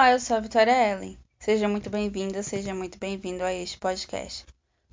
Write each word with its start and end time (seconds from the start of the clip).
Olá, 0.00 0.12
eu 0.12 0.18
sou 0.18 0.38
a 0.38 0.40
Vitória 0.40 0.72
Ellen. 0.72 1.18
Seja 1.38 1.68
muito 1.68 1.90
bem-vinda, 1.90 2.42
seja 2.42 2.74
muito 2.74 2.98
bem-vindo 2.98 3.44
a 3.44 3.52
este 3.52 3.76
podcast. 3.76 4.46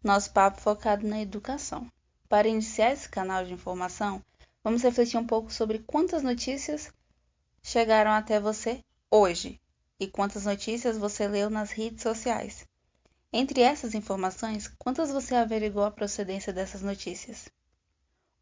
Nosso 0.04 0.34
papo 0.34 0.60
focado 0.60 1.08
na 1.08 1.22
educação. 1.22 1.90
Para 2.28 2.50
iniciar 2.50 2.92
esse 2.92 3.08
canal 3.08 3.46
de 3.46 3.54
informação, 3.54 4.22
vamos 4.62 4.84
refletir 4.84 5.18
um 5.18 5.26
pouco 5.26 5.50
sobre 5.50 5.80
quantas 5.80 6.24
notícias 6.24 6.92
chegaram 7.64 8.12
até 8.12 8.38
você 8.38 8.84
hoje 9.10 9.62
e 9.98 10.08
quantas 10.08 10.44
notícias 10.44 10.98
você 10.98 11.26
leu 11.26 11.50
nas 11.50 11.72
redes 11.72 12.04
sociais. 12.04 12.68
Entre 13.32 13.62
essas 13.62 13.96
informações, 13.96 14.68
quantas 14.78 15.10
você 15.10 15.36
averigou 15.36 15.86
a 15.86 15.92
procedência 15.92 16.52
dessas 16.52 16.82
notícias? 16.82 17.48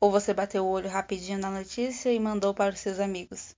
Ou 0.01 0.09
você 0.09 0.33
bateu 0.33 0.65
o 0.65 0.69
olho 0.69 0.89
rapidinho 0.89 1.37
na 1.37 1.51
notícia 1.51 2.11
e 2.11 2.19
mandou 2.19 2.55
para 2.55 2.73
os 2.73 2.79
seus 2.79 2.99
amigos? 2.99 3.55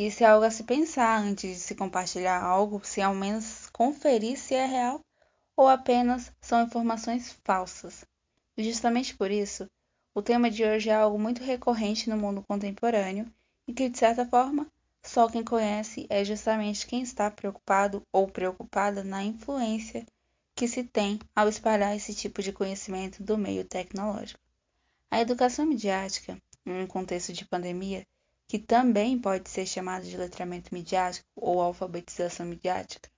Isso 0.00 0.22
é 0.22 0.28
algo 0.28 0.46
a 0.46 0.50
se 0.52 0.62
pensar 0.62 1.20
antes 1.20 1.56
de 1.56 1.58
se 1.58 1.74
compartilhar 1.74 2.40
algo, 2.40 2.80
se 2.84 3.02
ao 3.02 3.12
menos 3.12 3.68
conferir 3.70 4.38
se 4.38 4.54
é 4.54 4.64
real 4.64 5.00
ou 5.56 5.66
apenas 5.66 6.30
são 6.40 6.62
informações 6.62 7.36
falsas. 7.42 8.04
E 8.56 8.62
justamente 8.62 9.16
por 9.16 9.28
isso, 9.28 9.68
o 10.14 10.22
tema 10.22 10.52
de 10.52 10.64
hoje 10.64 10.88
é 10.88 10.94
algo 10.94 11.18
muito 11.18 11.42
recorrente 11.42 12.08
no 12.08 12.16
mundo 12.16 12.44
contemporâneo 12.46 13.26
e 13.66 13.72
que, 13.72 13.88
de 13.88 13.98
certa 13.98 14.24
forma, 14.24 14.70
só 15.02 15.28
quem 15.28 15.42
conhece 15.42 16.06
é 16.08 16.24
justamente 16.24 16.86
quem 16.86 17.02
está 17.02 17.28
preocupado 17.28 18.00
ou 18.12 18.28
preocupada 18.28 19.02
na 19.02 19.24
influência 19.24 20.06
que 20.54 20.68
se 20.68 20.84
tem 20.84 21.18
ao 21.34 21.48
espalhar 21.48 21.96
esse 21.96 22.14
tipo 22.14 22.40
de 22.40 22.52
conhecimento 22.52 23.20
do 23.20 23.36
meio 23.36 23.64
tecnológico. 23.64 24.38
A 25.10 25.20
educação 25.20 25.66
midiática, 25.66 26.40
em 26.64 26.84
um 26.84 26.86
contexto 26.86 27.32
de 27.32 27.44
pandemia, 27.44 28.06
que 28.48 28.58
também 28.58 29.18
pode 29.18 29.50
ser 29.50 29.66
chamado 29.66 30.04
de 30.04 30.16
letramento 30.16 30.72
midiático 30.72 31.28
ou 31.36 31.60
alfabetização 31.60 32.46
midiática. 32.46 33.10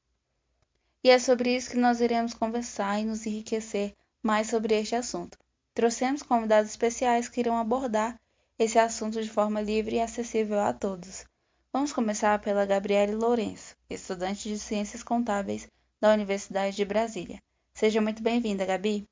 E 1.04 1.08
é 1.08 1.18
sobre 1.18 1.54
isso 1.56 1.70
que 1.70 1.76
nós 1.76 2.00
iremos 2.00 2.34
conversar 2.34 3.00
e 3.00 3.04
nos 3.04 3.24
enriquecer 3.24 3.94
mais 4.20 4.48
sobre 4.48 4.74
este 4.74 4.96
assunto. 4.96 5.38
Trouxemos 5.72 6.22
convidados 6.22 6.72
especiais 6.72 7.28
que 7.28 7.40
irão 7.40 7.56
abordar 7.56 8.20
esse 8.58 8.78
assunto 8.78 9.22
de 9.22 9.30
forma 9.30 9.62
livre 9.62 9.96
e 9.96 10.00
acessível 10.00 10.58
a 10.60 10.72
todos. 10.72 11.24
Vamos 11.72 11.92
começar 11.92 12.40
pela 12.40 12.66
Gabriele 12.66 13.14
Lourenço, 13.14 13.76
estudante 13.88 14.48
de 14.48 14.58
Ciências 14.58 15.04
Contábeis 15.04 15.68
da 16.00 16.12
Universidade 16.12 16.76
de 16.76 16.84
Brasília. 16.84 17.40
Seja 17.72 18.00
muito 18.00 18.20
bem-vinda, 18.20 18.66
Gabi. 18.66 19.08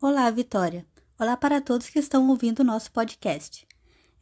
Olá, 0.00 0.30
Vitória. 0.30 0.86
Olá 1.18 1.36
para 1.36 1.60
todos 1.60 1.88
que 1.88 1.98
estão 1.98 2.28
ouvindo 2.28 2.60
o 2.60 2.64
nosso 2.64 2.92
podcast. 2.92 3.69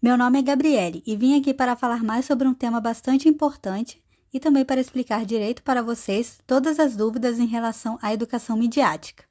Meu 0.01 0.17
nome 0.17 0.39
é 0.39 0.43
Gabriele 0.43 1.03
e 1.05 1.17
vim 1.17 1.37
aqui 1.37 1.53
para 1.53 1.75
falar 1.75 2.05
mais 2.05 2.25
sobre 2.25 2.47
um 2.47 2.55
tema 2.55 2.81
bastante 2.81 3.29
importante 3.29 4.01
e 4.33 4.39
também 4.39 4.65
para 4.65 4.81
explicar 4.81 5.27
direito 5.27 5.61
para 5.65 5.83
vocês 5.83 6.39
todas 6.47 6.79
as 6.79 6.95
dúvidas 6.95 7.41
em 7.41 7.47
relação 7.47 7.99
à 8.01 8.15
educação 8.15 8.57
midiática. 8.57 9.25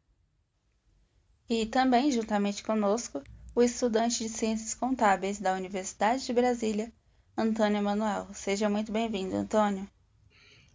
E 1.50 1.66
também, 1.66 2.12
juntamente 2.12 2.62
conosco, 2.64 3.24
o 3.56 3.64
estudante 3.64 4.22
de 4.22 4.28
Ciências 4.28 4.74
Contábeis 4.74 5.40
da 5.40 5.54
Universidade 5.54 6.26
de 6.26 6.34
Brasília, 6.34 6.92
Antônio 7.38 7.78
Emanuel. 7.78 8.28
Seja 8.34 8.70
muito 8.70 8.92
bem-vindo, 8.92 9.38
Antônio. 9.38 9.88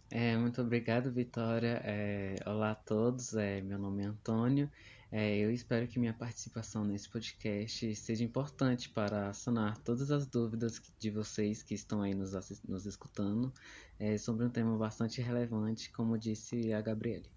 É, 0.09 0.35
muito 0.35 0.59
obrigado, 0.59 1.11
Vitória. 1.11 1.79
É, 1.83 2.37
olá 2.47 2.71
a 2.71 2.75
todos, 2.75 3.35
é, 3.35 3.61
meu 3.61 3.77
nome 3.77 4.01
é 4.01 4.07
Antônio 4.07 4.71
é, 5.15 5.37
eu 5.37 5.51
espero 5.51 5.87
que 5.87 5.99
minha 5.99 6.11
participação 6.11 6.83
nesse 6.83 7.07
podcast 7.07 7.95
seja 7.95 8.23
importante 8.23 8.89
para 8.89 9.31
sanar 9.31 9.77
todas 9.77 10.09
as 10.09 10.25
dúvidas 10.25 10.81
de 10.97 11.11
vocês 11.11 11.61
que 11.61 11.75
estão 11.75 12.01
aí 12.01 12.15
nos, 12.15 12.31
nos 12.67 12.87
escutando 12.87 13.53
é, 13.99 14.17
sobre 14.17 14.43
um 14.43 14.49
tema 14.49 14.75
bastante 14.75 15.21
relevante, 15.21 15.91
como 15.91 16.17
disse 16.17 16.73
a 16.73 16.81
Gabriele. 16.81 17.29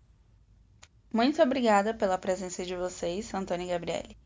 Muito 1.12 1.42
obrigada 1.42 1.92
pela 1.92 2.16
presença 2.16 2.64
de 2.64 2.74
vocês, 2.74 3.34
Antônio 3.34 3.66
e 3.66 3.70
Gabriele. 3.70 4.16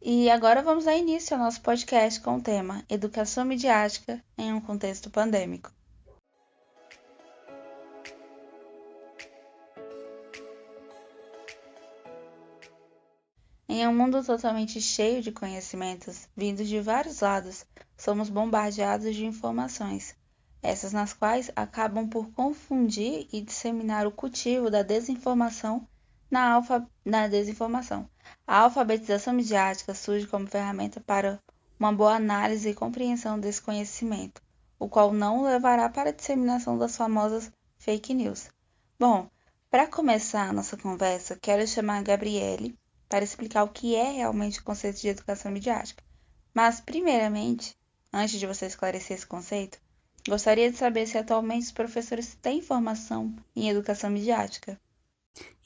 E 0.00 0.28
agora 0.28 0.60
vamos 0.60 0.86
dar 0.86 0.96
início 0.96 1.36
ao 1.36 1.42
nosso 1.44 1.60
podcast 1.60 2.20
com 2.20 2.38
o 2.38 2.42
tema 2.42 2.84
Educação 2.88 3.44
Midiática 3.44 4.20
em 4.36 4.52
um 4.52 4.60
Contexto 4.60 5.08
Pandêmico. 5.08 5.72
Em 13.74 13.88
um 13.88 13.94
mundo 13.94 14.22
totalmente 14.22 14.82
cheio 14.82 15.22
de 15.22 15.32
conhecimentos, 15.32 16.28
vindos 16.36 16.68
de 16.68 16.78
vários 16.78 17.20
lados, 17.20 17.64
somos 17.96 18.28
bombardeados 18.28 19.14
de 19.14 19.24
informações, 19.24 20.14
essas 20.62 20.92
nas 20.92 21.14
quais 21.14 21.50
acabam 21.56 22.06
por 22.06 22.30
confundir 22.32 23.26
e 23.32 23.40
disseminar 23.40 24.06
o 24.06 24.12
cultivo 24.12 24.70
da 24.70 24.82
desinformação 24.82 25.88
na, 26.30 26.52
alfa, 26.52 26.86
na 27.02 27.26
desinformação. 27.28 28.06
A 28.46 28.58
alfabetização 28.58 29.32
midiática 29.32 29.94
surge 29.94 30.26
como 30.26 30.46
ferramenta 30.46 31.00
para 31.00 31.40
uma 31.80 31.94
boa 31.94 32.16
análise 32.16 32.68
e 32.68 32.74
compreensão 32.74 33.40
desse 33.40 33.62
conhecimento, 33.62 34.42
o 34.78 34.86
qual 34.86 35.14
não 35.14 35.44
levará 35.44 35.88
para 35.88 36.10
a 36.10 36.12
disseminação 36.12 36.76
das 36.76 36.94
famosas 36.94 37.50
fake 37.78 38.12
news. 38.12 38.50
Bom, 39.00 39.30
para 39.70 39.86
começar 39.86 40.50
a 40.50 40.52
nossa 40.52 40.76
conversa, 40.76 41.38
quero 41.40 41.66
chamar 41.66 42.00
a 42.00 42.02
Gabriele 42.02 42.78
para 43.12 43.26
explicar 43.26 43.62
o 43.64 43.68
que 43.68 43.94
é 43.94 44.10
realmente 44.10 44.58
o 44.58 44.64
conceito 44.64 44.98
de 44.98 45.08
educação 45.08 45.52
midiática. 45.52 46.02
Mas, 46.54 46.80
primeiramente, 46.80 47.76
antes 48.10 48.40
de 48.40 48.46
você 48.46 48.64
esclarecer 48.64 49.14
esse 49.14 49.26
conceito, 49.26 49.78
gostaria 50.26 50.70
de 50.70 50.78
saber 50.78 51.06
se 51.06 51.18
atualmente 51.18 51.64
os 51.64 51.72
professores 51.72 52.34
têm 52.40 52.62
formação 52.62 53.36
em 53.54 53.68
educação 53.68 54.08
midiática. 54.08 54.80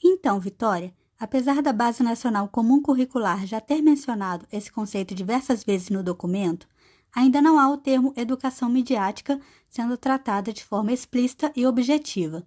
Então, 0.03 0.41
Vitória, 0.41 0.93
apesar 1.17 1.61
da 1.61 1.71
Base 1.71 2.03
Nacional 2.03 2.49
Comum 2.49 2.81
Curricular 2.81 3.47
já 3.47 3.61
ter 3.61 3.81
mencionado 3.81 4.45
esse 4.51 4.69
conceito 4.69 5.15
diversas 5.15 5.63
vezes 5.63 5.89
no 5.89 6.03
documento, 6.03 6.67
ainda 7.15 7.41
não 7.41 7.57
há 7.57 7.69
o 7.69 7.77
termo 7.77 8.11
educação 8.17 8.67
midiática 8.67 9.39
sendo 9.69 9.95
tratada 9.95 10.51
de 10.51 10.65
forma 10.65 10.91
explícita 10.91 11.49
e 11.55 11.65
objetiva. 11.65 12.45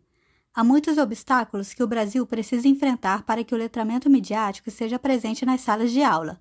Há 0.53 0.65
muitos 0.65 0.99
obstáculos 0.99 1.73
que 1.73 1.83
o 1.83 1.87
Brasil 1.87 2.27
precisa 2.27 2.67
enfrentar 2.67 3.23
para 3.23 3.45
que 3.45 3.55
o 3.55 3.59
letramento 3.59 4.11
midiático 4.11 4.69
esteja 4.69 4.99
presente 4.99 5.47
nas 5.47 5.61
salas 5.61 5.93
de 5.93 6.03
aula, 6.03 6.41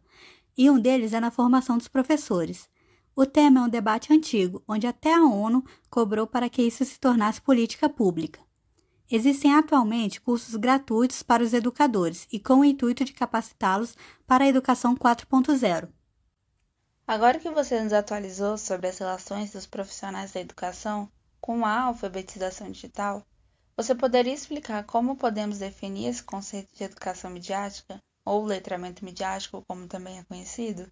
e 0.58 0.70
um 0.70 0.80
deles 0.80 1.14
é 1.14 1.20
na 1.20 1.30
formação 1.30 1.78
dos 1.78 1.88
professores. 1.88 2.68
O 3.16 3.26
tema 3.26 3.60
é 3.60 3.64
um 3.64 3.70
debate 3.70 4.12
antigo, 4.12 4.64
onde 4.68 4.88
até 4.88 5.14
a 5.14 5.24
ONU 5.24 5.64
cobrou 5.90 6.26
para 6.26 6.50
que 6.50 6.64
isso 6.64 6.84
se 6.84 7.00
tornasse 7.00 7.40
política 7.40 7.88
pública. 7.88 8.40
Existem 9.12 9.54
atualmente 9.54 10.22
cursos 10.22 10.56
gratuitos 10.56 11.22
para 11.22 11.44
os 11.44 11.54
educadores 11.54 12.28
e 12.32 12.40
com 12.40 12.60
o 12.60 12.66
intuito 12.66 13.04
de 13.04 13.14
capacitá-los 13.14 13.96
para 14.26 14.44
a 14.44 14.48
educação 14.48 14.96
4.0. 14.96 15.90
Agora 17.08 17.40
que 17.40 17.50
você 17.50 17.82
nos 17.84 17.94
atualizou 17.94 18.58
sobre 18.58 18.88
as 18.88 18.98
relações 19.00 19.52
dos 19.52 19.66
profissionais 19.66 20.32
da 20.32 20.42
educação 20.42 21.12
com 21.42 21.66
a 21.66 21.82
alfabetização 21.82 22.70
digital, 22.70 23.26
você 23.82 23.96
poderia 23.96 24.34
explicar 24.34 24.84
como 24.84 25.16
podemos 25.16 25.60
definir 25.60 26.08
esse 26.08 26.22
conceito 26.22 26.68
de 26.76 26.84
educação 26.84 27.32
midiática, 27.32 27.98
ou 28.26 28.44
letramento 28.44 29.06
midiático, 29.06 29.64
como 29.66 29.88
também 29.88 30.20
é 30.20 30.24
conhecido? 30.26 30.92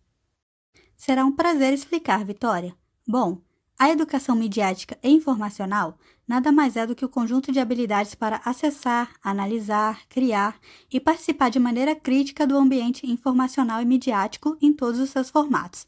Será 0.95 1.25
um 1.25 1.35
prazer 1.35 1.73
explicar, 1.73 2.23
Vitória. 2.23 2.73
Bom, 3.05 3.41
a 3.77 3.89
educação 3.89 4.37
midiática 4.37 4.97
e 5.03 5.09
informacional 5.09 5.97
nada 6.25 6.49
mais 6.49 6.77
é 6.77 6.87
do 6.87 6.95
que 6.95 7.03
o 7.03 7.09
conjunto 7.09 7.51
de 7.51 7.59
habilidades 7.59 8.15
para 8.15 8.41
acessar, 8.45 9.11
analisar, 9.21 10.07
criar 10.07 10.57
e 10.89 10.97
participar 10.97 11.49
de 11.49 11.59
maneira 11.59 11.93
crítica 11.93 12.47
do 12.47 12.55
ambiente 12.55 13.05
informacional 13.05 13.81
e 13.81 13.85
midiático 13.85 14.57
em 14.61 14.71
todos 14.71 15.01
os 15.01 15.09
seus 15.09 15.29
formatos, 15.29 15.85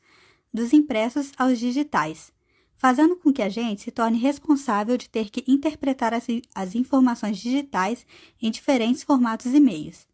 dos 0.54 0.74
impressos 0.74 1.32
aos 1.38 1.60
digitais 1.60 2.34
fazendo 2.80 3.18
com 3.18 3.34
que 3.34 3.42
a 3.42 3.50
gente 3.50 3.82
se 3.82 3.92
torne 3.92 4.18
responsável 4.18 4.98
de 4.98 5.10
ter 5.10 5.30
que 5.30 5.44
interpretar 5.46 6.14
as, 6.14 6.26
as 6.56 6.76
informações 6.76 7.38
digitais 7.38 8.06
em 8.42 8.50
diferentes 8.50 9.04
formatos 9.04 9.54
e 9.54 9.60
meios. 9.60 10.08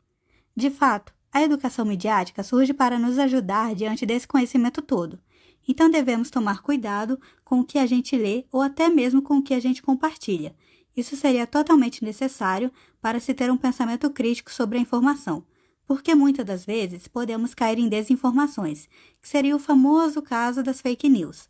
De 0.55 0.71
fato, 0.71 1.13
a 1.31 1.43
educação 1.43 1.85
midiática 1.85 2.41
surge 2.41 2.73
para 2.73 2.97
nos 2.97 3.19
ajudar 3.19 3.75
diante 3.75 4.03
desse 4.03 4.27
conhecimento 4.27 4.81
todo. 4.81 5.19
Então 5.67 5.91
devemos 5.91 6.31
tomar 6.31 6.63
cuidado 6.63 7.19
com 7.43 7.59
o 7.59 7.63
que 7.63 7.77
a 7.77 7.85
gente 7.85 8.17
lê 8.17 8.45
ou 8.51 8.61
até 8.61 8.89
mesmo 8.89 9.21
com 9.21 9.37
o 9.37 9.43
que 9.43 9.53
a 9.53 9.59
gente 9.59 9.83
compartilha. 9.83 10.55
Isso 10.97 11.15
seria 11.15 11.45
totalmente 11.45 12.03
necessário 12.03 12.71
para 12.99 13.19
se 13.19 13.31
ter 13.35 13.51
um 13.51 13.57
pensamento 13.57 14.09
crítico 14.09 14.51
sobre 14.51 14.79
a 14.79 14.81
informação, 14.81 15.45
porque 15.85 16.15
muitas 16.15 16.45
das 16.45 16.65
vezes 16.65 17.07
podemos 17.07 17.53
cair 17.53 17.77
em 17.77 17.89
desinformações, 17.89 18.87
que 19.21 19.27
seria 19.27 19.55
o 19.55 19.59
famoso 19.59 20.19
caso 20.19 20.63
das 20.63 20.81
fake 20.81 21.07
news 21.07 21.47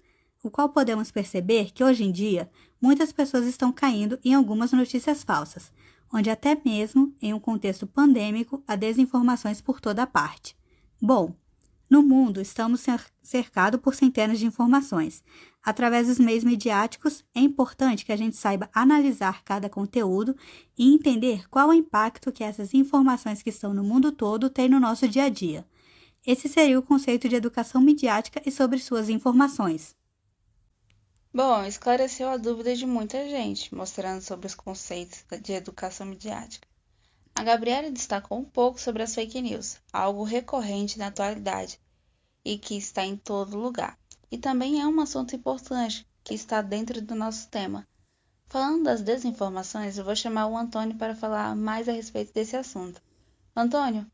o 0.47 0.51
qual 0.51 0.69
podemos 0.69 1.11
perceber 1.11 1.71
que 1.71 1.83
hoje 1.83 2.03
em 2.03 2.11
dia 2.11 2.49
muitas 2.81 3.11
pessoas 3.11 3.45
estão 3.45 3.71
caindo 3.71 4.19
em 4.23 4.33
algumas 4.33 4.71
notícias 4.71 5.23
falsas, 5.23 5.71
onde 6.13 6.29
até 6.29 6.59
mesmo 6.63 7.13
em 7.21 7.33
um 7.33 7.39
contexto 7.39 7.87
pandêmico 7.87 8.63
há 8.67 8.75
desinformações 8.75 9.59
por 9.59 9.81
toda 9.81 10.05
parte. 10.05 10.55
Bom, 11.01 11.35
no 11.89 12.01
mundo 12.01 12.41
estamos 12.41 12.83
cercados 13.21 13.79
por 13.79 13.95
centenas 13.95 14.39
de 14.39 14.45
informações. 14.45 15.23
Através 15.63 16.07
dos 16.07 16.19
meios 16.19 16.43
midiáticos, 16.43 17.23
é 17.33 17.39
importante 17.39 18.05
que 18.05 18.11
a 18.11 18.15
gente 18.15 18.35
saiba 18.35 18.69
analisar 18.73 19.43
cada 19.43 19.69
conteúdo 19.69 20.35
e 20.77 20.93
entender 20.93 21.49
qual 21.49 21.69
o 21.69 21.73
impacto 21.73 22.31
que 22.31 22.43
essas 22.43 22.73
informações 22.73 23.41
que 23.41 23.49
estão 23.49 23.73
no 23.73 23.83
mundo 23.83 24.11
todo 24.11 24.49
têm 24.49 24.69
no 24.69 24.79
nosso 24.79 25.07
dia 25.07 25.23
a 25.23 25.29
dia. 25.29 25.65
Esse 26.25 26.47
seria 26.47 26.77
o 26.77 26.83
conceito 26.83 27.29
de 27.29 27.35
educação 27.35 27.81
midiática 27.81 28.41
e 28.45 28.51
sobre 28.51 28.79
suas 28.79 29.09
informações. 29.09 29.95
Bom, 31.35 31.65
esclareceu 31.65 32.29
a 32.29 32.37
dúvida 32.37 32.73
de 32.73 32.85
muita 32.85 33.27
gente, 33.27 33.75
mostrando 33.75 34.21
sobre 34.21 34.47
os 34.47 34.55
conceitos 34.55 35.25
de 35.41 35.51
educação 35.51 36.07
midiática. 36.07 36.65
A 37.35 37.43
Gabriela 37.43 37.91
destacou 37.91 38.39
um 38.39 38.45
pouco 38.45 38.79
sobre 38.79 39.03
as 39.03 39.13
fake 39.13 39.41
news, 39.41 39.77
algo 39.91 40.23
recorrente 40.23 40.97
na 40.97 41.07
atualidade 41.07 41.77
e 42.45 42.57
que 42.57 42.77
está 42.77 43.03
em 43.03 43.17
todo 43.17 43.57
lugar. 43.57 43.99
E 44.31 44.37
também 44.37 44.79
é 44.79 44.87
um 44.87 45.01
assunto 45.01 45.35
importante 45.35 46.07
que 46.23 46.33
está 46.33 46.61
dentro 46.61 47.01
do 47.01 47.13
nosso 47.13 47.49
tema. 47.49 47.85
Falando 48.47 48.85
das 48.85 49.01
desinformações, 49.01 49.97
eu 49.97 50.05
vou 50.05 50.15
chamar 50.15 50.47
o 50.47 50.55
Antônio 50.55 50.95
para 50.95 51.17
falar 51.17 51.53
mais 51.53 51.89
a 51.89 51.91
respeito 51.91 52.33
desse 52.33 52.55
assunto. 52.55 53.01
Antônio, 53.53 54.09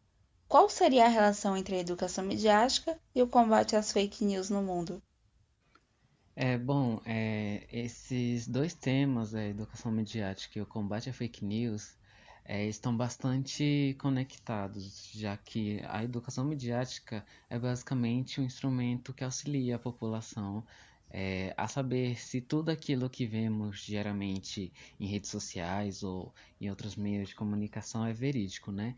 qual 0.47 0.67
seria 0.67 1.05
a 1.05 1.07
relação 1.07 1.55
entre 1.55 1.75
a 1.75 1.81
educação 1.81 2.23
midiática 2.23 2.99
e 3.13 3.21
o 3.21 3.27
combate 3.27 3.75
às 3.75 3.91
fake 3.91 4.25
news 4.25 4.49
no 4.49 4.63
mundo? 4.63 4.99
É 6.35 6.57
bom, 6.57 7.01
é, 7.05 7.67
esses 7.71 8.47
dois 8.47 8.73
temas, 8.73 9.35
a 9.35 9.45
educação 9.45 9.91
midiática 9.91 10.59
e 10.59 10.61
o 10.61 10.65
combate 10.65 11.09
à 11.09 11.13
fake 11.13 11.43
news, 11.43 11.97
é, 12.45 12.65
estão 12.67 12.95
bastante 12.95 13.95
conectados, 13.99 15.11
já 15.13 15.37
que 15.37 15.81
a 15.87 16.03
educação 16.03 16.45
midiática 16.45 17.25
é 17.49 17.59
basicamente 17.59 18.41
um 18.41 18.45
instrumento 18.45 19.13
que 19.13 19.23
auxilia 19.23 19.75
a 19.75 19.79
população 19.79 20.65
é, 21.13 21.53
a 21.57 21.67
saber 21.67 22.17
se 22.17 22.39
tudo 22.39 22.69
aquilo 22.69 23.09
que 23.09 23.25
vemos 23.25 23.81
diariamente 23.81 24.71
em 24.99 25.05
redes 25.05 25.29
sociais 25.29 26.03
ou 26.03 26.33
em 26.59 26.69
outros 26.69 26.95
meios 26.95 27.29
de 27.29 27.35
comunicação 27.35 28.05
é 28.05 28.13
verídico, 28.13 28.71
né? 28.71 28.95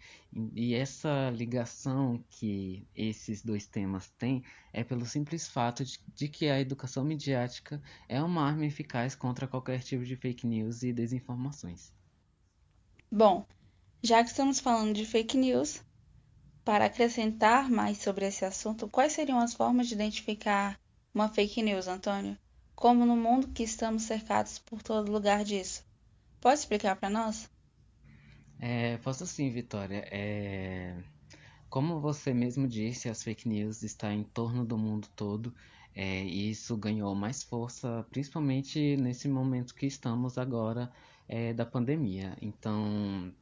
E 0.55 0.75
essa 0.75 1.31
ligação 1.31 2.23
que 2.29 2.85
esses 2.95 3.41
dois 3.41 3.65
temas 3.65 4.09
têm 4.11 4.43
é 4.71 4.83
pelo 4.83 5.05
simples 5.05 5.47
fato 5.47 5.83
de, 5.83 5.99
de 6.13 6.27
que 6.27 6.47
a 6.47 6.59
educação 6.59 7.03
midiática 7.03 7.81
é 8.07 8.21
uma 8.21 8.43
arma 8.47 8.65
eficaz 8.65 9.15
contra 9.15 9.47
qualquer 9.47 9.81
tipo 9.81 10.05
de 10.05 10.15
fake 10.15 10.45
news 10.45 10.83
e 10.83 10.93
desinformações. 10.93 11.91
Bom, 13.11 13.45
já 14.03 14.23
que 14.23 14.29
estamos 14.29 14.59
falando 14.59 14.93
de 14.93 15.05
fake 15.05 15.37
news, 15.37 15.83
para 16.63 16.85
acrescentar 16.85 17.69
mais 17.69 17.97
sobre 17.97 18.25
esse 18.25 18.45
assunto, 18.45 18.87
quais 18.87 19.13
seriam 19.13 19.39
as 19.39 19.53
formas 19.53 19.87
de 19.87 19.95
identificar 19.95 20.79
uma 21.13 21.29
fake 21.29 21.61
news, 21.61 21.87
Antônio? 21.87 22.37
Como 22.75 23.05
no 23.05 23.15
mundo 23.15 23.47
que 23.49 23.63
estamos 23.63 24.03
cercados 24.03 24.59
por 24.59 24.81
todo 24.81 25.11
lugar 25.11 25.43
disso? 25.43 25.85
Pode 26.41 26.59
explicar 26.59 26.95
para 26.95 27.09
nós? 27.09 27.49
É, 28.59 28.97
posso 28.97 29.25
sim, 29.27 29.49
Vitória. 29.51 30.07
É... 30.11 30.95
Como 31.69 31.99
você 31.99 32.33
mesmo 32.33 32.67
disse, 32.67 33.09
as 33.09 33.23
fake 33.23 33.47
news 33.47 33.83
estão 33.83 34.11
em 34.11 34.23
torno 34.23 34.65
do 34.65 34.77
mundo 34.77 35.07
todo 35.15 35.53
é, 35.95 36.23
e 36.23 36.49
isso 36.49 36.75
ganhou 36.75 37.13
mais 37.13 37.43
força, 37.43 38.05
principalmente 38.09 38.97
nesse 38.97 39.27
momento 39.27 39.75
que 39.75 39.85
estamos 39.85 40.37
agora 40.37 40.91
é, 41.27 41.53
da 41.53 41.65
pandemia. 41.65 42.35
Então, 42.41 43.33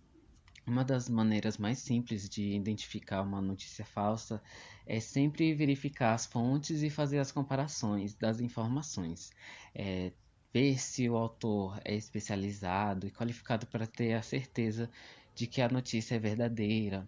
uma 0.72 0.86
das 0.86 1.10
maneiras 1.10 1.58
mais 1.58 1.80
simples 1.80 2.30
de 2.30 2.56
identificar 2.56 3.22
uma 3.22 3.42
notícia 3.42 3.84
falsa 3.84 4.42
é 4.88 5.02
sempre 5.02 5.54
verificar 5.54 6.14
as 6.14 6.26
fontes 6.26 6.82
e 6.82 6.90
fazer 6.90 7.20
as 7.20 7.30
comparações 7.30 8.16
das 8.16 8.40
informações. 8.40 9.32
É, 9.76 10.14
ver 10.54 10.80
se 10.80 11.10
o 11.10 11.18
autor 11.18 11.80
é 11.84 11.94
especializado 11.94 13.06
e 13.06 13.12
qualificado 13.12 13.68
para 13.68 13.86
ter 13.86 14.14
a 14.14 14.22
certeza 14.22 14.90
de 15.36 15.46
que 15.46 15.62
a 15.62 15.68
notícia 15.68 16.16
é 16.16 16.20
verdadeira. 16.20 17.06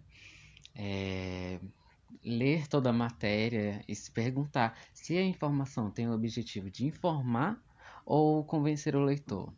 É, 0.74 1.58
ler 2.22 2.68
toda 2.68 2.90
a 2.90 2.92
matéria 2.92 3.82
e 3.88 3.94
se 3.94 4.10
perguntar 4.10 4.78
se 4.92 5.16
a 5.16 5.22
informação 5.22 5.90
tem 5.90 6.06
o 6.06 6.12
objetivo 6.12 6.70
de 6.70 6.84
informar 6.84 7.58
ou 8.04 8.44
convencer 8.44 8.94
o 8.94 9.02
leitor 9.02 9.50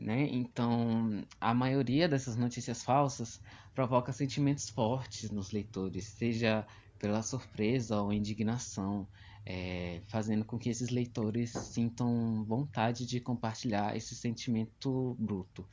né? 0.00 0.26
Então, 0.30 1.22
a 1.38 1.52
maioria 1.52 2.08
dessas 2.08 2.34
notícias 2.34 2.82
falsas 2.82 3.40
provoca 3.74 4.12
sentimentos 4.12 4.70
fortes 4.70 5.30
nos 5.30 5.52
leitores, 5.52 6.06
seja 6.06 6.66
pela 6.98 7.22
surpresa 7.22 8.00
ou 8.00 8.12
indignação, 8.12 9.06
é, 9.44 10.00
fazendo 10.06 10.44
com 10.44 10.58
que 10.58 10.70
esses 10.70 10.90
leitores 10.90 11.50
sintam 11.50 12.44
vontade 12.44 13.06
de 13.06 13.20
compartilhar 13.20 13.96
esse 13.96 14.14
sentimento 14.14 15.16
bruto. 15.18 15.66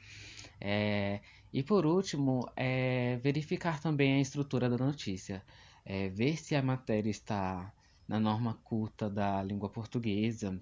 É, 0.59 1.21
e 1.53 1.63
por 1.63 1.85
último, 1.85 2.49
é, 2.55 3.17
verificar 3.17 3.81
também 3.81 4.15
a 4.15 4.21
estrutura 4.21 4.69
da 4.69 4.77
notícia, 4.77 5.43
é, 5.85 6.09
ver 6.09 6.37
se 6.37 6.55
a 6.55 6.61
matéria 6.61 7.09
está 7.09 7.73
na 8.07 8.19
norma 8.19 8.55
culta 8.63 9.09
da 9.09 9.41
língua 9.43 9.69
portuguesa, 9.69 10.61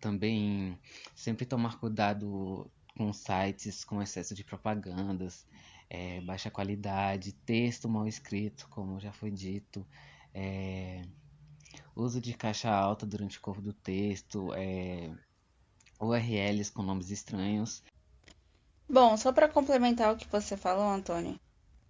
também 0.00 0.78
sempre 1.14 1.46
tomar 1.46 1.78
cuidado 1.78 2.70
com 2.96 3.12
sites 3.12 3.84
com 3.84 4.00
excesso 4.00 4.34
de 4.34 4.44
propagandas, 4.44 5.46
é, 5.90 6.20
baixa 6.20 6.50
qualidade, 6.50 7.32
texto 7.32 7.88
mal 7.88 8.06
escrito, 8.06 8.68
como 8.70 9.00
já 9.00 9.12
foi 9.12 9.30
dito, 9.30 9.86
é, 10.32 11.02
uso 11.94 12.20
de 12.20 12.34
caixa 12.34 12.70
alta 12.70 13.04
durante 13.04 13.38
o 13.38 13.40
corpo 13.40 13.60
do 13.60 13.72
texto, 13.72 14.52
é, 14.54 15.12
URLs 16.00 16.70
com 16.70 16.82
nomes 16.82 17.10
estranhos. 17.10 17.82
Bom, 18.88 19.16
só 19.16 19.32
para 19.32 19.48
complementar 19.48 20.12
o 20.12 20.16
que 20.16 20.28
você 20.28 20.56
falou, 20.56 20.88
Antônio, 20.88 21.38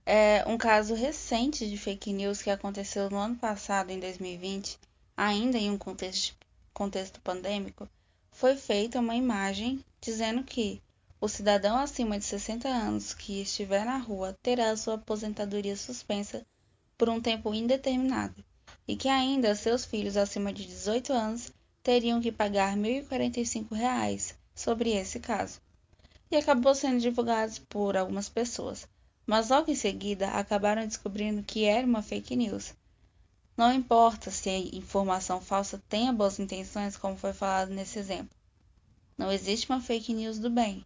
é 0.07 0.45
um 0.47 0.57
caso 0.57 0.95
recente 0.95 1.69
de 1.69 1.77
fake 1.77 2.13
news 2.13 2.43
que 2.43 2.51
aconteceu 2.51 3.11
no 3.11 3.17
ano 3.17 3.37
passado, 3.37 3.91
em 3.91 3.99
2020, 3.99 4.79
ainda 5.17 5.59
em 5.59 5.71
um 5.71 5.79
contexto, 5.79 6.37
contexto 6.75 7.21
pandêmico, 7.21 7.89
foi 8.33 8.57
feita 8.57 8.99
uma 8.99 9.15
imagem 9.15 9.83
dizendo 10.01 10.43
que 10.43 10.83
o 11.21 11.29
cidadão 11.29 11.79
acima 11.79 12.19
de 12.19 12.25
60 12.25 12.69
anos 12.69 13.15
que 13.15 13.41
estiver 13.41 13.87
na 13.87 13.97
rua 13.97 14.37
terá 14.43 14.77
sua 14.77 14.95
aposentadoria 14.95 15.77
suspensa 15.77 16.45
por 16.99 17.09
um 17.09 17.21
tempo 17.21 17.55
indeterminado 17.55 18.45
e 18.87 18.97
que 18.97 19.09
ainda 19.09 19.55
seus 19.55 19.85
filhos 19.85 20.17
acima 20.17 20.53
de 20.53 20.67
18 20.67 21.13
anos 21.13 21.53
teriam 21.83 22.21
que 22.21 22.33
pagar 22.33 22.77
R$ 22.77 23.05
1.045 23.09 24.35
sobre 24.55 24.91
esse 24.91 25.21
caso. 25.21 25.61
E 26.31 26.37
acabou 26.37 26.75
sendo 26.75 27.01
divulgado 27.01 27.61
por 27.69 27.97
algumas 27.97 28.29
pessoas, 28.29 28.89
mas 29.25 29.49
logo 29.49 29.71
em 29.71 29.77
seguida 29.77 30.29
acabaram 30.31 30.87
descobrindo 30.87 31.43
que 31.43 31.65
era 31.65 31.87
uma 31.87 32.03
fake 32.03 32.35
news 32.35 32.75
não 33.57 33.73
importa 33.73 34.33
se 34.33 34.51
a 34.51 34.59
informação 34.59 35.41
falsa 35.41 35.81
tenha 35.89 36.13
boas 36.13 36.41
intenções, 36.41 36.97
como 36.97 37.17
foi 37.17 37.33
falado 37.33 37.71
nesse 37.71 38.01
exemplo. 38.01 38.37
Não 39.17 39.31
existe 39.31 39.71
uma 39.71 39.81
fake 39.81 40.13
news 40.13 40.41
do 40.41 40.51
bem. 40.51 40.85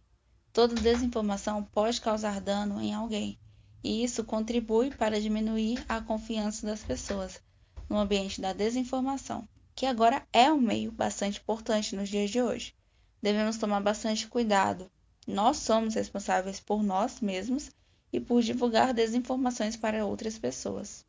Toda 0.53 0.75
desinformação 0.75 1.63
pode 1.63 1.99
causar 1.99 2.39
dano 2.39 2.79
em 2.79 2.93
alguém, 2.93 3.39
e 3.83 4.03
isso 4.03 4.23
contribui 4.23 4.91
para 4.91 5.19
diminuir 5.19 5.83
a 5.89 5.99
confiança 5.99 6.67
das 6.67 6.83
pessoas 6.83 7.41
no 7.89 7.97
ambiente 7.97 8.39
da 8.39 8.53
desinformação, 8.53 9.49
que 9.73 9.87
agora 9.87 10.27
é 10.31 10.51
um 10.51 10.61
meio 10.61 10.91
bastante 10.91 11.39
importante 11.39 11.95
nos 11.95 12.07
dias 12.07 12.29
de 12.29 12.39
hoje. 12.39 12.75
Devemos 13.19 13.57
tomar 13.57 13.81
bastante 13.81 14.27
cuidado. 14.27 14.91
Nós 15.25 15.57
somos 15.57 15.95
responsáveis 15.95 16.59
por 16.59 16.83
nós 16.83 17.19
mesmos 17.19 17.71
e 18.13 18.19
por 18.19 18.43
divulgar 18.43 18.93
desinformações 18.93 19.75
para 19.75 20.05
outras 20.05 20.37
pessoas. 20.37 21.03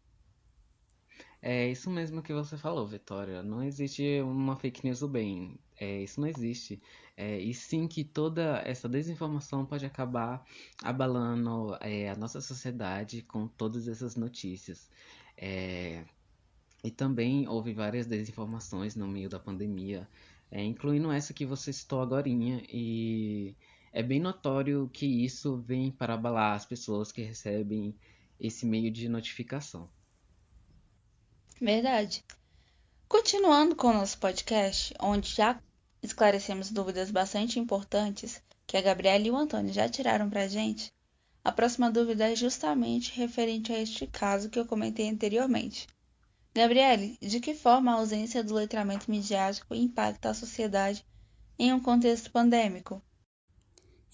É 1.43 1.69
isso 1.69 1.91
mesmo 1.91 2.23
que 2.23 2.33
você 2.35 2.57
falou, 2.59 2.87
Vitória. 2.87 3.43
Não 3.43 3.63
existe 3.63 4.21
uma 4.23 4.57
fake 4.57 4.85
news 4.85 5.01
do 5.01 5.09
bem. 5.09 5.59
É, 5.79 6.03
isso 6.03 6.21
não 6.21 6.29
existe. 6.29 6.81
É, 7.17 7.39
e 7.41 7.55
sim 7.55 7.89
que 7.89 8.05
toda 8.05 8.63
essa 8.65 8.89
desinformação 8.89 9.65
pode 9.65 9.87
acabar 9.87 10.45
abalando 10.83 11.77
é, 11.81 12.11
a 12.11 12.17
nossa 12.17 12.41
sociedade 12.41 13.23
com 13.23 13.49
todas 13.49 13.89
essas 13.89 14.17
notícias. 14.17 14.91
É, 15.37 16.05
e 16.85 16.91
também 16.91 17.49
houve 17.49 17.73
várias 17.73 18.07
desinformações 18.07 18.95
no 18.95 19.09
meio 19.09 19.29
da 19.29 19.39
pandemia, 19.39 20.09
é, 20.51 20.63
incluindo 20.63 21.11
essa 21.11 21.33
que 21.33 21.47
você 21.47 21.73
citou 21.73 22.03
agora. 22.03 22.29
E 22.29 23.57
é 23.93 24.03
bem 24.03 24.21
notório 24.21 24.91
que 24.93 25.07
isso 25.07 25.57
vem 25.59 25.91
para 25.91 26.15
abalar 26.15 26.55
as 26.55 26.67
pessoas 26.67 27.11
que 27.13 27.23
recebem 27.23 27.95
esse 28.39 28.67
meio 28.67 28.91
de 28.91 29.09
notificação. 29.09 29.89
Verdade. 31.61 32.25
Continuando 33.07 33.77
com 33.77 33.89
o 33.89 33.93
nosso 33.93 34.19
podcast, 34.19 34.95
onde 34.99 35.29
já 35.29 35.61
esclarecemos 36.03 36.71
dúvidas 36.71 37.11
bastante 37.11 37.59
importantes 37.59 38.43
que 38.67 38.79
a 38.79 38.81
Gabriela 38.81 39.27
e 39.27 39.31
o 39.31 39.37
Antônio 39.37 39.71
já 39.71 39.87
tiraram 39.87 40.31
para 40.31 40.45
a 40.45 40.49
gente, 40.49 40.91
a 41.45 41.53
próxima 41.53 41.91
dúvida 41.91 42.31
é 42.31 42.35
justamente 42.35 43.13
referente 43.15 43.75
a 43.75 43.79
este 43.79 44.07
caso 44.07 44.49
que 44.49 44.59
eu 44.59 44.65
comentei 44.65 45.11
anteriormente. 45.11 45.87
Gabriele, 46.55 47.19
de 47.21 47.41
que 47.41 47.55
forma 47.55 47.93
a 47.93 47.97
ausência 47.97 48.43
do 48.43 48.55
letramento 48.55 49.11
midiático 49.11 49.75
impacta 49.75 50.31
a 50.31 50.35
sociedade 50.35 51.05
em 51.59 51.75
um 51.75 51.81
contexto 51.81 52.31
pandêmico? 52.31 53.03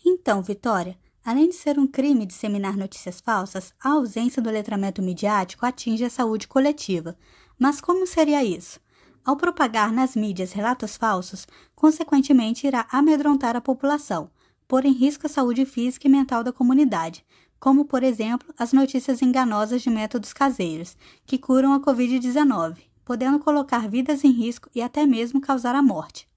Então, 0.04 0.42
Vitória, 0.42 0.98
além 1.26 1.48
de 1.48 1.56
ser 1.56 1.76
um 1.76 1.88
crime 1.88 2.24
disseminar 2.24 2.76
notícias 2.76 3.20
falsas, 3.20 3.74
a 3.82 3.90
ausência 3.90 4.40
do 4.40 4.48
letramento 4.48 5.02
midiático 5.02 5.66
atinge 5.66 6.04
a 6.04 6.08
saúde 6.08 6.46
coletiva. 6.46 7.18
Mas 7.58 7.80
como 7.80 8.06
seria 8.06 8.44
isso? 8.44 8.78
Ao 9.24 9.36
propagar 9.36 9.90
nas 9.90 10.14
mídias 10.14 10.52
relatos 10.52 10.96
falsos, 10.96 11.44
consequentemente 11.74 12.64
irá 12.64 12.86
amedrontar 12.92 13.56
a 13.56 13.60
população, 13.60 14.30
pôr 14.68 14.84
em 14.84 14.92
risco 14.92 15.26
a 15.26 15.28
saúde 15.28 15.66
física 15.66 16.06
e 16.06 16.10
mental 16.10 16.44
da 16.44 16.52
comunidade, 16.52 17.26
como, 17.58 17.84
por 17.84 18.04
exemplo, 18.04 18.54
as 18.56 18.72
notícias 18.72 19.20
enganosas 19.20 19.82
de 19.82 19.90
métodos 19.90 20.32
caseiros, 20.32 20.96
que 21.26 21.38
curam 21.38 21.72
a 21.72 21.80
Covid-19, 21.80 22.76
podendo 23.04 23.40
colocar 23.40 23.88
vidas 23.88 24.22
em 24.22 24.30
risco 24.30 24.70
e 24.72 24.80
até 24.80 25.04
mesmo 25.04 25.40
causar 25.40 25.74
a 25.74 25.82
morte. 25.82 26.28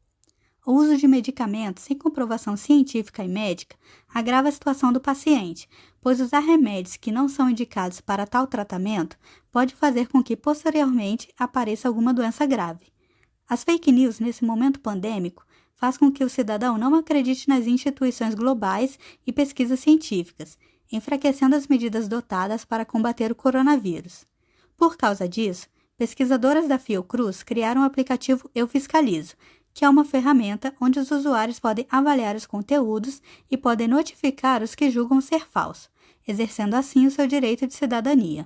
O 0.70 0.74
uso 0.74 0.98
de 0.98 1.08
medicamentos 1.08 1.82
sem 1.82 1.98
comprovação 1.98 2.56
científica 2.56 3.24
e 3.24 3.28
médica 3.28 3.76
agrava 4.08 4.50
a 4.50 4.52
situação 4.52 4.94
do 4.94 5.02
paciente, 5.02 5.68
pois 6.00 6.22
usar 6.22 6.42
remédios 6.42 6.96
que 6.96 7.12
não 7.12 7.28
são 7.28 7.50
indicados 7.50 8.00
para 8.00 8.28
tal 8.28 8.46
tratamento 8.46 9.18
pode 9.52 9.74
fazer 9.74 10.08
com 10.10 10.22
que 10.22 10.38
posteriormente 10.38 11.34
apareça 11.40 11.88
alguma 11.88 12.14
doença 12.14 12.46
grave. 12.46 12.86
As 13.50 13.64
fake 13.64 13.92
news 13.92 14.20
nesse 14.20 14.46
momento 14.46 14.80
pandêmico 14.80 15.44
faz 15.74 15.98
com 15.98 16.12
que 16.12 16.24
o 16.24 16.30
cidadão 16.30 16.78
não 16.78 16.94
acredite 16.94 17.50
nas 17.50 17.66
instituições 17.66 18.36
globais 18.36 19.00
e 19.26 19.34
pesquisas 19.34 19.80
científicas, 19.80 20.56
enfraquecendo 20.92 21.56
as 21.56 21.66
medidas 21.66 22.08
dotadas 22.08 22.64
para 22.64 22.86
combater 22.86 23.32
o 23.32 23.36
coronavírus. 23.36 24.24
Por 24.78 24.98
causa 24.98 25.28
disso, 25.28 25.68
pesquisadoras 25.98 26.68
da 26.68 26.78
Fiocruz 26.78 27.42
criaram 27.42 27.82
o 27.82 27.86
aplicativo 27.86 28.48
Eu 28.54 28.68
Fiscalizo, 28.68 29.36
que 29.80 29.86
é 29.86 29.90
uma 29.90 30.04
ferramenta 30.04 30.76
onde 30.82 31.00
os 31.00 31.10
usuários 31.10 31.58
podem 31.58 31.88
avaliar 31.90 32.36
os 32.36 32.46
conteúdos 32.46 33.22
e 33.50 33.56
podem 33.56 33.88
notificar 33.88 34.62
os 34.62 34.76
que 34.76 34.92
julgam 34.92 35.22
ser 35.22 35.48
falsos, 35.50 35.90
exercendo 36.28 36.74
assim 36.74 37.08
o 37.08 37.12
seu 37.12 37.26
direito 37.26 37.66
de 37.66 37.74
cidadania. 37.74 38.46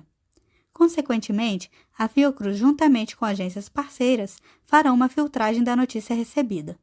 Consequentemente, 0.72 1.68
a 1.98 2.06
Fiocruz, 2.06 2.56
juntamente 2.56 3.16
com 3.16 3.24
agências 3.24 3.68
parceiras, 3.68 4.38
fará 4.64 4.92
uma 4.92 5.08
filtragem 5.08 5.64
da 5.64 5.74
notícia 5.74 6.14
recebida. 6.14 6.78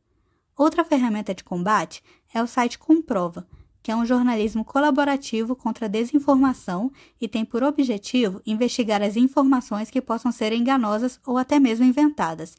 Outra 0.57 0.83
ferramenta 0.83 1.33
de 1.33 1.45
combate 1.45 2.03
é 2.33 2.43
o 2.43 2.47
site 2.47 2.77
Comprova, 2.77 3.47
que 3.81 3.89
é 3.89 3.95
um 3.95 4.05
jornalismo 4.05 4.65
colaborativo 4.65 5.55
contra 5.55 5.85
a 5.85 5.89
desinformação 5.89 6.91
e 7.21 7.27
tem 7.29 7.45
por 7.45 7.63
objetivo 7.63 8.41
investigar 8.45 9.01
as 9.01 9.15
informações 9.15 9.89
que 9.89 10.01
possam 10.01 10.29
ser 10.29 10.51
enganosas 10.51 11.21
ou 11.25 11.37
até 11.37 11.57
mesmo 11.57 11.85
inventadas, 11.85 12.57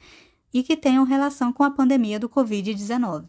e 0.53 0.63
que 0.63 0.77
tenham 0.77 1.05
relação 1.05 1.53
com 1.53 1.63
a 1.63 1.71
pandemia 1.71 2.21
do 2.21 2.29
Covid-19. 2.29 3.29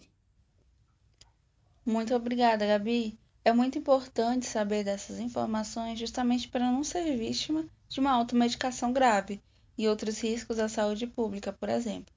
Muito 1.86 2.14
obrigada, 2.16 2.66
Gabi. 2.66 3.18
É 3.46 3.52
muito 3.52 3.78
importante 3.78 4.46
saber 4.46 4.84
dessas 4.84 5.20
informações 5.20 6.00
justamente 6.00 6.48
para 6.48 6.72
não 6.72 6.84
ser 6.84 7.18
vítima 7.18 7.66
de 7.90 8.00
uma 8.00 8.12
automedicação 8.12 8.94
grave 8.94 9.42
e 9.78 9.88
outros 9.88 10.20
riscos 10.22 10.60
à 10.60 10.70
saúde 10.70 11.08
pública, 11.08 11.52
por 11.52 11.70
exemplo. 11.70 12.14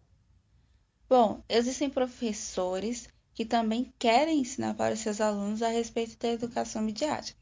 Bom, 1.08 1.42
existem 1.48 1.90
professores 1.90 3.08
que 3.34 3.44
também 3.44 3.92
querem 3.98 4.40
ensinar 4.40 4.74
para 4.74 4.96
seus 4.96 5.20
alunos 5.20 5.62
a 5.62 5.68
respeito 5.68 6.16
da 6.18 6.28
educação 6.28 6.82
midiática. 6.82 7.38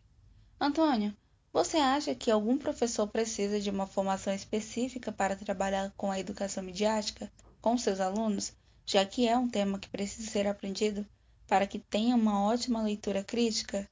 Antônio, 0.61 1.15
você 1.53 1.77
acha 1.77 2.15
que 2.15 2.31
algum 2.31 2.59
professor 2.59 3.07
precisa 3.07 3.61
de 3.61 3.71
uma 3.71 3.87
formação 3.87 4.35
específica 4.35 5.13
para 5.13 5.37
trabalhar 5.37 5.93
com 5.97 6.11
a 6.11 6.19
educação 6.19 6.65
midiática? 6.65 7.31
Com 7.65 7.79
seus 7.79 7.99
alunos, 7.99 8.53
já 8.85 9.07
que 9.07 9.27
é 9.27 9.39
um 9.39 9.49
tema 9.49 9.79
que 9.79 9.89
precisa 9.89 10.31
ser 10.31 10.47
aprendido 10.47 11.07
para 11.49 11.67
que 11.67 11.79
tenha 11.79 12.15
uma 12.15 12.43
ótima 12.43 12.83
leitura 12.83 13.25
crítica? 13.25 13.89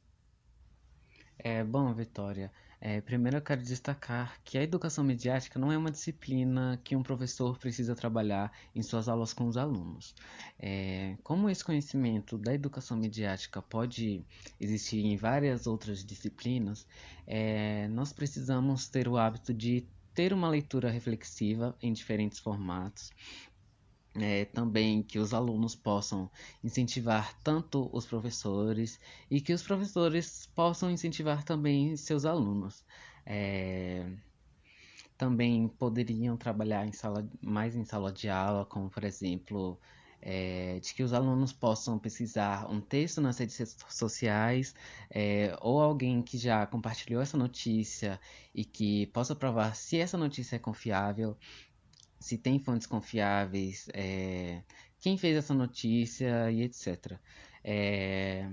É, 1.38 1.64
bom, 1.64 1.90
Vitória, 1.94 2.52
é, 2.78 3.00
primeiro 3.00 3.38
eu 3.38 3.40
quero 3.40 3.62
destacar 3.62 4.38
que 4.44 4.58
a 4.58 4.62
educação 4.62 5.02
midiática 5.02 5.58
não 5.58 5.72
é 5.72 5.78
uma 5.78 5.90
disciplina 5.90 6.78
que 6.84 6.94
um 6.94 7.02
professor 7.02 7.56
precisa 7.56 7.94
trabalhar 7.94 8.52
em 8.74 8.82
suas 8.82 9.08
aulas 9.08 9.32
com 9.32 9.46
os 9.46 9.56
alunos. 9.56 10.14
É, 10.58 11.16
como 11.22 11.48
esse 11.48 11.64
conhecimento 11.64 12.36
da 12.36 12.52
educação 12.52 12.98
midiática 12.98 13.62
pode 13.62 14.22
existir 14.60 15.02
em 15.02 15.16
várias 15.16 15.66
outras 15.66 16.04
disciplinas, 16.04 16.86
é, 17.26 17.88
nós 17.88 18.12
precisamos 18.12 18.86
ter 18.86 19.08
o 19.08 19.16
hábito 19.16 19.54
de 19.54 19.86
ter 20.14 20.32
uma 20.32 20.48
leitura 20.48 20.90
reflexiva 20.90 21.74
em 21.80 21.92
diferentes 21.92 22.38
formatos, 22.38 23.10
é, 24.14 24.44
também 24.46 25.02
que 25.02 25.18
os 25.18 25.32
alunos 25.32 25.74
possam 25.74 26.30
incentivar 26.62 27.38
tanto 27.42 27.88
os 27.92 28.06
professores 28.06 29.00
e 29.30 29.40
que 29.40 29.52
os 29.52 29.62
professores 29.62 30.46
possam 30.54 30.90
incentivar 30.90 31.44
também 31.44 31.96
seus 31.96 32.24
alunos. 32.24 32.84
É, 33.24 34.06
também 35.16 35.68
poderiam 35.68 36.36
trabalhar 36.36 36.86
em 36.86 36.92
sala, 36.92 37.28
mais 37.40 37.76
em 37.76 37.84
sala 37.84 38.12
de 38.12 38.28
aula, 38.28 38.66
como 38.66 38.90
por 38.90 39.04
exemplo, 39.04 39.78
é, 40.20 40.78
de 40.80 40.94
que 40.94 41.02
os 41.02 41.12
alunos 41.12 41.52
possam 41.52 41.98
pesquisar 41.98 42.70
um 42.70 42.80
texto 42.80 43.20
nas 43.20 43.38
redes 43.38 43.76
sociais 43.88 44.74
é, 45.10 45.56
ou 45.60 45.80
alguém 45.80 46.22
que 46.22 46.36
já 46.38 46.66
compartilhou 46.66 47.22
essa 47.22 47.36
notícia 47.36 48.20
e 48.54 48.64
que 48.64 49.06
possa 49.08 49.34
provar 49.34 49.74
se 49.74 49.98
essa 49.98 50.18
notícia 50.18 50.56
é 50.56 50.58
confiável 50.58 51.36
se 52.22 52.38
tem 52.38 52.58
fontes 52.58 52.86
confiáveis, 52.86 53.88
é, 53.92 54.62
quem 55.00 55.18
fez 55.18 55.36
essa 55.36 55.52
notícia 55.52 56.50
e 56.50 56.62
etc. 56.62 57.18
É, 57.64 58.48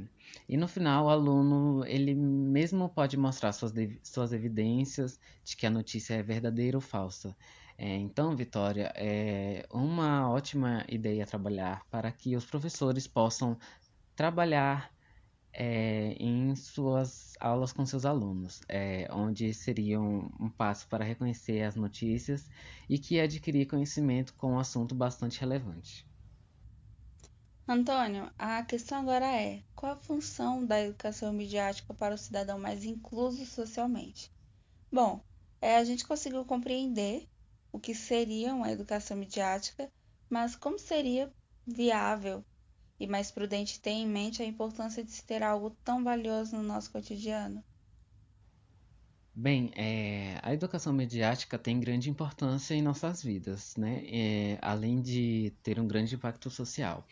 e 0.47 0.57
no 0.57 0.67
final, 0.67 1.05
o 1.05 1.09
aluno 1.09 1.85
ele 1.85 2.13
mesmo 2.15 2.89
pode 2.89 3.15
mostrar 3.17 3.51
suas, 3.51 3.73
suas 4.03 4.33
evidências 4.33 5.19
de 5.43 5.55
que 5.55 5.65
a 5.65 5.69
notícia 5.69 6.15
é 6.15 6.23
verdadeira 6.23 6.77
ou 6.77 6.81
falsa. 6.81 7.35
É, 7.77 7.95
então, 7.95 8.35
Vitória, 8.35 8.91
é 8.95 9.65
uma 9.71 10.29
ótima 10.29 10.85
ideia 10.89 11.25
trabalhar 11.25 11.85
para 11.89 12.11
que 12.11 12.35
os 12.35 12.45
professores 12.45 13.07
possam 13.07 13.57
trabalhar 14.15 14.91
é, 15.53 16.15
em 16.19 16.55
suas 16.55 17.33
aulas 17.39 17.73
com 17.73 17.85
seus 17.85 18.05
alunos, 18.05 18.61
é, 18.67 19.07
onde 19.11 19.53
seria 19.53 19.99
um, 19.99 20.49
passo 20.49 20.87
para 20.87 21.03
reconhecer 21.03 21.63
as 21.63 21.75
notícias 21.75 22.49
e 22.87 22.97
que 22.97 23.19
adquirir 23.19 23.67
conhecimento 23.67 24.33
com 24.35 24.53
um 24.53 24.59
assunto 24.59 24.93
bastante 24.93 25.39
relevante. 25.39 26.07
Antônio, 27.67 28.31
a 28.37 28.63
questão 28.63 28.99
agora 28.99 29.25
é: 29.25 29.63
qual 29.75 29.93
a 29.93 29.95
função 29.95 30.65
da 30.65 30.81
educação 30.81 31.31
midiática 31.31 31.93
para 31.93 32.15
o 32.15 32.17
cidadão 32.17 32.57
mais 32.57 32.83
incluso 32.83 33.45
socialmente? 33.45 34.31
Bom, 34.91 35.23
é, 35.61 35.77
a 35.77 35.83
gente 35.83 36.07
conseguiu 36.07 36.43
compreender 36.45 37.27
o 37.71 37.79
que 37.79 37.93
seria 37.93 38.55
uma 38.55 38.71
educação 38.71 39.15
midiática, 39.15 39.91
mas 40.29 40.55
como 40.55 40.79
seria 40.79 41.31
viável 41.65 42.43
e 42.99 43.07
mais 43.07 43.31
prudente 43.31 43.79
ter 43.79 43.91
em 43.91 44.07
mente 44.07 44.41
a 44.41 44.45
importância 44.45 45.03
de 45.03 45.11
se 45.11 45.23
ter 45.23 45.41
algo 45.41 45.71
tão 45.83 46.03
valioso 46.03 46.55
no 46.57 46.63
nosso 46.63 46.91
cotidiano? 46.91 47.63
Bem, 49.33 49.71
é, 49.75 50.37
a 50.41 50.53
educação 50.53 50.91
mediática 50.91 51.57
tem 51.57 51.79
grande 51.79 52.09
importância 52.09 52.73
em 52.73 52.81
nossas 52.81 53.23
vidas, 53.23 53.75
né? 53.77 54.03
É, 54.07 54.59
além 54.61 55.01
de 55.01 55.53
ter 55.63 55.79
um 55.79 55.87
grande 55.87 56.15
impacto 56.15 56.49
social. 56.49 57.07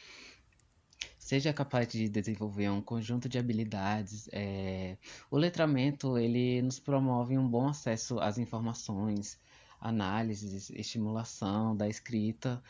Seja 1.18 1.54
capaz 1.54 1.88
de 1.88 2.10
desenvolver 2.10 2.70
um 2.70 2.82
conjunto 2.82 3.30
de 3.30 3.38
habilidades, 3.38 4.30
é, 4.32 4.98
o 5.32 5.38
letramento 5.38 6.18
ele 6.18 6.62
nos 6.62 6.80
promove 6.80 7.38
um 7.38 7.48
bom 7.48 7.68
acesso 7.70 8.20
às 8.20 8.38
informações, 8.38 9.40
análises, 9.80 10.70
estimulação 10.72 11.76
da 11.76 11.88
escrita, 11.88 12.62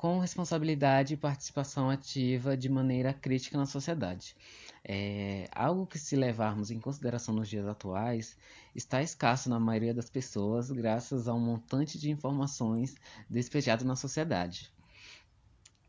com 0.00 0.18
responsabilidade 0.18 1.12
e 1.12 1.16
participação 1.18 1.90
ativa 1.90 2.56
de 2.56 2.70
maneira 2.70 3.12
crítica 3.12 3.58
na 3.58 3.66
sociedade. 3.66 4.34
É, 4.82 5.46
algo 5.54 5.86
que, 5.86 5.98
se 5.98 6.16
levarmos 6.16 6.70
em 6.70 6.80
consideração 6.80 7.34
nos 7.34 7.50
dias 7.50 7.66
atuais, 7.66 8.34
está 8.74 9.02
escasso 9.02 9.50
na 9.50 9.60
maioria 9.60 9.92
das 9.92 10.08
pessoas, 10.08 10.70
graças 10.70 11.28
a 11.28 11.34
um 11.34 11.38
montante 11.38 11.98
de 11.98 12.10
informações 12.10 12.96
despejado 13.28 13.84
na 13.84 13.94
sociedade. 13.94 14.72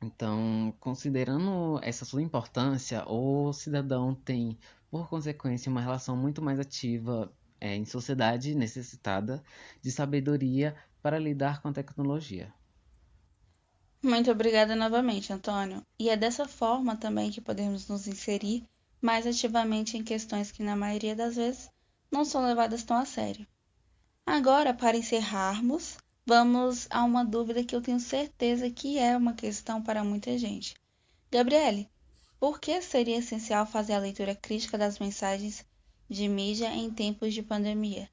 Então, 0.02 0.74
considerando 0.78 1.80
essa 1.82 2.04
sua 2.04 2.22
importância, 2.22 3.06
o 3.08 3.54
cidadão 3.54 4.14
tem, 4.14 4.60
por 4.90 5.08
consequência, 5.08 5.72
uma 5.72 5.80
relação 5.80 6.18
muito 6.18 6.42
mais 6.42 6.60
ativa 6.60 7.32
é, 7.62 7.78
em 7.78 7.86
sociedade 7.86 8.56
necessitada 8.56 9.42
de 9.82 9.90
sabedoria 9.90 10.76
para 11.02 11.18
lidar 11.18 11.62
com 11.62 11.70
a 11.70 11.74
tecnologia. 11.74 12.54
Muito 14.04 14.32
obrigada 14.32 14.76
novamente, 14.76 15.32
Antônio. 15.32 15.86
E 16.00 16.10
é 16.10 16.18
dessa 16.18 16.48
forma 16.48 16.98
também 16.98 17.30
que 17.30 17.40
podemos 17.40 17.88
nos 17.88 18.08
inserir 18.08 18.68
mais 19.00 19.28
ativamente 19.28 19.96
em 19.96 20.04
questões 20.04 20.52
que, 20.52 20.64
na 20.64 20.76
maioria 20.76 21.16
das 21.16 21.36
vezes, 21.36 21.70
não 22.12 22.26
são 22.26 22.44
levadas 22.44 22.84
tão 22.84 22.98
a 22.98 23.06
sério. 23.06 23.46
Agora, 24.26 24.74
para 24.74 24.98
encerrarmos, 24.98 25.98
vamos 26.26 26.88
a 26.90 27.04
uma 27.04 27.24
dúvida 27.24 27.64
que 27.64 27.76
eu 27.76 27.82
tenho 27.82 28.00
certeza 28.00 28.72
que 28.72 28.98
é 28.98 29.16
uma 29.16 29.34
questão 29.34 29.82
para 29.82 30.04
muita 30.04 30.36
gente. 30.36 30.74
Gabriele, 31.32 31.88
por 32.40 32.60
que 32.60 32.82
seria 32.82 33.20
essencial 33.20 33.68
fazer 33.68 33.94
a 33.94 34.00
leitura 34.00 34.34
crítica 34.34 34.80
das 34.80 34.98
mensagens 34.98 35.64
de 36.10 36.28
mídia 36.28 36.74
em 36.74 36.90
tempos 36.90 37.36
de 37.36 37.44
pandemia? 37.44 38.10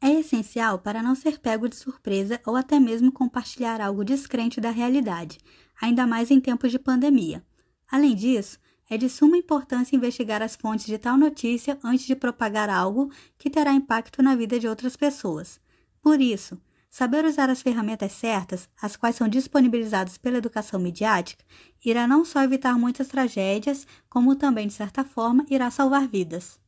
É 0.00 0.10
essencial 0.10 0.78
para 0.78 1.02
não 1.02 1.14
ser 1.14 1.38
pego 1.38 1.68
de 1.68 1.76
surpresa 1.76 2.40
ou 2.46 2.54
até 2.54 2.78
mesmo 2.78 3.10
compartilhar 3.10 3.80
algo 3.80 4.04
descrente 4.04 4.60
da 4.60 4.70
realidade, 4.70 5.38
ainda 5.80 6.06
mais 6.06 6.30
em 6.30 6.40
tempos 6.40 6.70
de 6.70 6.78
pandemia. 6.78 7.44
Além 7.90 8.14
disso, 8.14 8.58
é 8.88 8.96
de 8.96 9.08
suma 9.08 9.36
importância 9.36 9.96
investigar 9.96 10.42
as 10.42 10.54
fontes 10.54 10.86
de 10.86 10.98
tal 10.98 11.16
notícia 11.16 11.78
antes 11.82 12.06
de 12.06 12.14
propagar 12.14 12.70
algo 12.70 13.10
que 13.36 13.50
terá 13.50 13.72
impacto 13.72 14.22
na 14.22 14.36
vida 14.36 14.60
de 14.60 14.68
outras 14.68 14.96
pessoas. 14.96 15.60
Por 16.00 16.20
isso, 16.20 16.60
saber 16.88 17.24
usar 17.24 17.50
as 17.50 17.62
ferramentas 17.62 18.12
certas, 18.12 18.68
as 18.80 18.96
quais 18.96 19.16
são 19.16 19.28
disponibilizadas 19.28 20.16
pela 20.18 20.38
educação 20.38 20.78
midiática, 20.78 21.44
irá 21.84 22.06
não 22.06 22.24
só 22.24 22.42
evitar 22.42 22.78
muitas 22.78 23.08
tragédias, 23.08 23.86
como 24.08 24.36
também, 24.36 24.68
de 24.68 24.74
certa 24.74 25.04
forma, 25.04 25.44
irá 25.50 25.70
salvar 25.70 26.06
vidas. 26.06 26.60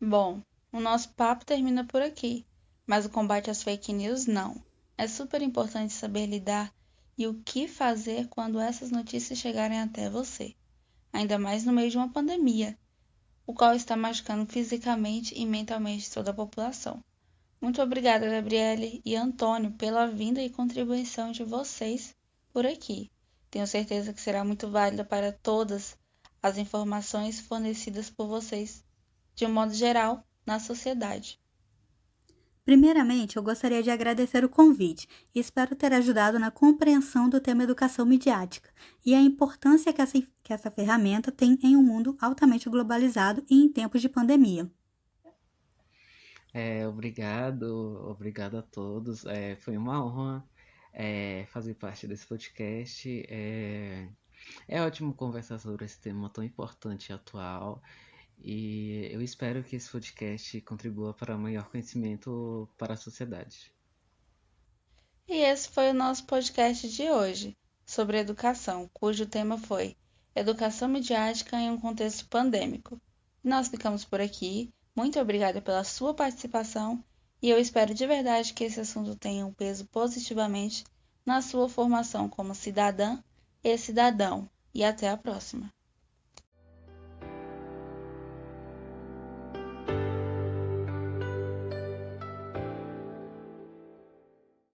Bom, 0.00 0.42
o 0.72 0.80
nosso 0.80 1.10
papo 1.10 1.44
termina 1.44 1.84
por 1.84 2.02
aqui, 2.02 2.46
mas 2.86 3.04
o 3.04 3.10
combate 3.10 3.50
às 3.50 3.62
fake 3.62 3.92
news 3.92 4.26
não. 4.26 4.60
É 4.96 5.06
super 5.06 5.42
importante 5.42 5.92
saber 5.92 6.26
lidar 6.26 6.72
e 7.16 7.26
o 7.26 7.34
que 7.44 7.68
fazer 7.68 8.26
quando 8.28 8.58
essas 8.58 8.90
notícias 8.90 9.38
chegarem 9.38 9.80
até 9.80 10.08
você 10.08 10.56
ainda 11.12 11.38
mais 11.38 11.64
no 11.64 11.72
meio 11.72 11.90
de 11.90 11.96
uma 11.96 12.08
pandemia, 12.08 12.76
o 13.46 13.52
qual 13.52 13.74
está 13.74 13.96
machucando 13.96 14.50
fisicamente 14.50 15.34
e 15.38 15.44
mentalmente 15.44 16.10
toda 16.10 16.30
a 16.30 16.34
população. 16.34 17.04
Muito 17.60 17.80
obrigada, 17.82 18.28
Gabriele 18.28 19.02
e 19.04 19.14
Antônio, 19.14 19.72
pela 19.72 20.06
vinda 20.06 20.42
e 20.42 20.50
contribuição 20.50 21.30
de 21.30 21.44
vocês 21.44 22.14
por 22.52 22.66
aqui. 22.66 23.10
Tenho 23.50 23.66
certeza 23.66 24.12
que 24.12 24.20
será 24.20 24.42
muito 24.42 24.70
válida 24.70 25.04
para 25.04 25.32
todas 25.32 25.96
as 26.42 26.56
informações 26.56 27.40
fornecidas 27.40 28.08
por 28.08 28.26
vocês, 28.26 28.82
de 29.34 29.44
um 29.44 29.52
modo 29.52 29.74
geral, 29.74 30.24
na 30.46 30.58
sociedade. 30.58 31.40
Primeiramente, 32.64 33.36
eu 33.36 33.42
gostaria 33.42 33.82
de 33.82 33.90
agradecer 33.90 34.44
o 34.44 34.48
convite 34.48 35.08
e 35.34 35.40
espero 35.40 35.74
ter 35.74 35.92
ajudado 35.92 36.38
na 36.38 36.50
compreensão 36.50 37.28
do 37.28 37.40
tema 37.40 37.64
educação 37.64 38.06
midiática 38.06 38.70
e 39.04 39.14
a 39.14 39.20
importância 39.20 39.92
que 39.92 40.00
essa, 40.00 40.22
que 40.42 40.52
essa 40.52 40.70
ferramenta 40.70 41.32
tem 41.32 41.58
em 41.62 41.76
um 41.76 41.82
mundo 41.82 42.16
altamente 42.20 42.70
globalizado 42.70 43.44
e 43.50 43.64
em 43.64 43.68
tempos 43.68 44.00
de 44.00 44.08
pandemia. 44.08 44.70
É, 46.54 46.86
obrigado, 46.86 47.64
obrigado 48.08 48.58
a 48.58 48.62
todos. 48.62 49.24
É, 49.26 49.56
foi 49.56 49.76
uma 49.76 50.04
honra 50.04 50.44
é, 50.92 51.46
fazer 51.48 51.74
parte 51.74 52.06
desse 52.06 52.26
podcast. 52.26 53.26
É, 53.28 54.06
é 54.68 54.82
ótimo 54.82 55.14
conversar 55.14 55.58
sobre 55.58 55.84
esse 55.84 56.00
tema 56.00 56.28
tão 56.28 56.44
importante 56.44 57.08
e 57.08 57.12
atual. 57.12 57.82
E 58.44 59.08
eu 59.12 59.22
espero 59.22 59.62
que 59.62 59.76
esse 59.76 59.88
podcast 59.88 60.60
contribua 60.62 61.14
para 61.14 61.38
maior 61.38 61.68
conhecimento 61.70 62.68
para 62.76 62.94
a 62.94 62.96
sociedade. 62.96 63.72
E 65.28 65.36
esse 65.36 65.68
foi 65.68 65.90
o 65.90 65.94
nosso 65.94 66.24
podcast 66.24 66.88
de 66.88 67.08
hoje 67.08 67.56
sobre 67.86 68.18
educação, 68.18 68.90
cujo 68.92 69.26
tema 69.26 69.56
foi 69.56 69.96
Educação 70.34 70.88
Midiática 70.88 71.56
em 71.56 71.70
um 71.70 71.78
Contexto 71.78 72.26
Pandêmico. 72.26 73.00
Nós 73.44 73.68
ficamos 73.68 74.04
por 74.04 74.20
aqui. 74.20 74.72
Muito 74.96 75.20
obrigada 75.20 75.62
pela 75.62 75.84
sua 75.84 76.12
participação 76.12 77.02
e 77.40 77.48
eu 77.48 77.58
espero 77.58 77.94
de 77.94 78.06
verdade 78.06 78.54
que 78.54 78.64
esse 78.64 78.80
assunto 78.80 79.14
tenha 79.14 79.46
um 79.46 79.52
peso 79.52 79.86
positivamente 79.86 80.84
na 81.24 81.40
sua 81.40 81.68
formação 81.68 82.28
como 82.28 82.54
cidadã 82.54 83.22
e 83.62 83.78
cidadão. 83.78 84.48
E 84.74 84.82
até 84.82 85.08
a 85.10 85.16
próxima! 85.16 85.72